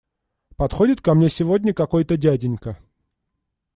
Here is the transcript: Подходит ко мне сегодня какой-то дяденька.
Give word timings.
Подходит 0.55 0.99
ко 1.01 1.13
мне 1.13 1.29
сегодня 1.29 1.75
какой-то 1.75 2.17
дяденька. 2.17 2.79